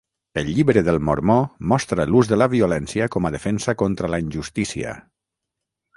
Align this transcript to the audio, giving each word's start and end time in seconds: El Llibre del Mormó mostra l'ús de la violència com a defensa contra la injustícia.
El 0.41 0.47
Llibre 0.53 0.81
del 0.87 0.95
Mormó 1.09 1.35
mostra 1.75 2.07
l'ús 2.13 2.31
de 2.33 2.41
la 2.43 2.49
violència 2.55 3.11
com 3.17 3.29
a 3.29 3.33
defensa 3.39 3.79
contra 3.83 4.11
la 4.15 4.25
injustícia. 4.29 4.99